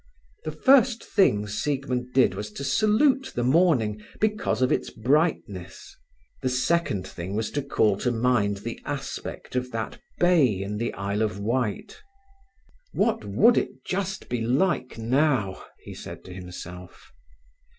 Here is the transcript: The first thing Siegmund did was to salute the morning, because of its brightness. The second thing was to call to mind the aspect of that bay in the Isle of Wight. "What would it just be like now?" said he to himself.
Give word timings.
The 0.45 0.51
first 0.51 1.03
thing 1.03 1.45
Siegmund 1.45 2.11
did 2.11 2.33
was 2.33 2.51
to 2.53 2.63
salute 2.63 3.33
the 3.35 3.43
morning, 3.43 4.01
because 4.19 4.63
of 4.63 4.71
its 4.71 4.89
brightness. 4.89 5.95
The 6.41 6.49
second 6.49 7.05
thing 7.05 7.35
was 7.35 7.51
to 7.51 7.61
call 7.61 7.97
to 7.97 8.09
mind 8.09 8.57
the 8.65 8.79
aspect 8.83 9.55
of 9.55 9.69
that 9.73 10.01
bay 10.17 10.59
in 10.59 10.77
the 10.77 10.91
Isle 10.95 11.21
of 11.21 11.37
Wight. 11.39 12.01
"What 12.93 13.23
would 13.25 13.59
it 13.59 13.85
just 13.85 14.27
be 14.27 14.41
like 14.41 14.97
now?" 14.97 15.63
said 15.93 16.21
he 16.23 16.23
to 16.23 16.33
himself. 16.33 17.11